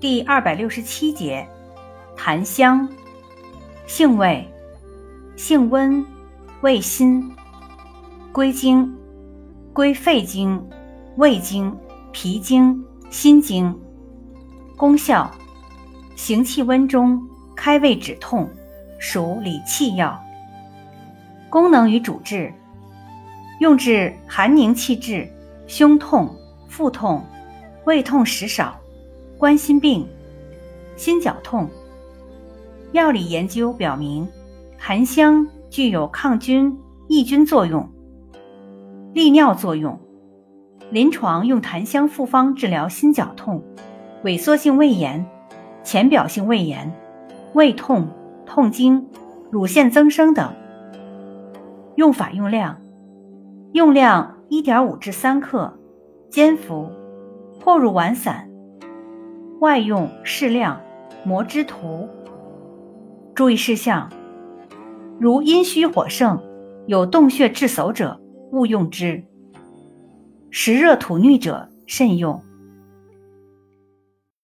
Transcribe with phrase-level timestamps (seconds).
[0.00, 1.46] 第二百六十七节，
[2.16, 2.86] 檀香，
[3.86, 4.46] 性味，
[5.36, 6.04] 性温，
[6.60, 7.32] 味辛，
[8.32, 8.92] 归经，
[9.72, 10.62] 归肺经、
[11.16, 11.74] 胃经、
[12.12, 13.74] 脾经、心经。
[14.76, 15.30] 功效，
[16.16, 17.22] 行气温中，
[17.56, 18.50] 开胃止痛，
[18.98, 20.20] 属理气药。
[21.48, 22.52] 功能与主治，
[23.60, 25.26] 用治寒凝气滞、
[25.66, 26.36] 胸痛、
[26.68, 27.24] 腹痛、
[27.86, 28.78] 胃痛时少。
[29.44, 30.08] 冠心病、
[30.96, 31.68] 心绞痛。
[32.92, 34.26] 药理研究表明，
[34.78, 36.74] 檀香具有抗菌、
[37.08, 37.86] 抑菌作用、
[39.12, 40.00] 利尿作用。
[40.88, 43.62] 临床用檀香复方治疗心绞痛、
[44.24, 45.22] 萎缩性胃炎、
[45.82, 46.90] 浅表性胃炎、
[47.52, 48.08] 胃痛、
[48.46, 49.06] 痛经、
[49.50, 50.50] 乳腺增生等。
[51.96, 52.80] 用法用量：
[53.74, 55.70] 用量一点五至三克，
[56.30, 56.90] 煎服，
[57.62, 58.48] 或入丸散。
[59.64, 60.78] 外用适量，
[61.24, 62.06] 磨之涂。
[63.34, 64.12] 注意事项：
[65.18, 66.38] 如阴虚火盛、
[66.86, 68.20] 有动血滞手者，
[68.52, 69.24] 勿用之；
[70.50, 72.42] 湿热吐衄者，慎用。